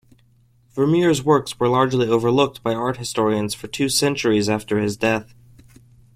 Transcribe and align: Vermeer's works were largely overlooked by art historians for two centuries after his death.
Vermeer's 0.73 1.23
works 1.23 1.59
were 1.59 1.67
largely 1.67 2.07
overlooked 2.07 2.63
by 2.63 2.73
art 2.73 2.97
historians 2.97 3.53
for 3.53 3.67
two 3.67 3.87
centuries 3.87 4.49
after 4.49 4.79
his 4.79 4.97
death. 4.97 5.35